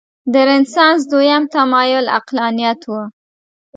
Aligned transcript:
د 0.31 0.33
رنسانس 0.47 1.01
دویم 1.11 1.43
تمایل 1.55 2.05
عقلانیت 2.17 2.81
و. 2.89 2.93